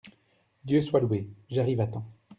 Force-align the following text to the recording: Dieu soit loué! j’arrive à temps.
Dieu 0.65 0.81
soit 0.81 0.99
loué! 0.99 1.27
j’arrive 1.51 1.79
à 1.81 1.85
temps. 1.85 2.07